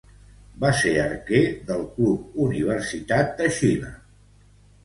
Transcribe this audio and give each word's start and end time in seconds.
Va 0.63 0.71
ser 0.77 0.93
arquer 1.01 1.41
del 1.67 1.85
club 1.97 2.41
Universidad 2.47 3.33
de 3.43 3.51
Chile. 3.59 3.93